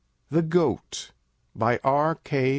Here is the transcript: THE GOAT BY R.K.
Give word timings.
THE 0.31 0.41
GOAT 0.41 1.11
BY 1.55 1.79
R.K. 1.83 2.41